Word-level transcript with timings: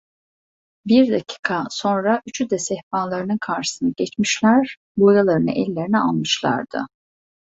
Bir 0.87 1.11
dakika 1.11 1.65
sonra 1.69 2.21
üçü 2.27 2.49
de 2.49 2.57
sehpalarının 2.59 3.37
karşısına 3.41 3.93
geçmişler, 3.97 4.77
boyalarını 4.97 5.51
ellerine 5.51 5.99
almışlardı. 5.99 6.85